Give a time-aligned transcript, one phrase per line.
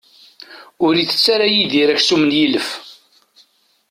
[0.85, 2.69] Ur itett ara Yidir aksum n yilef.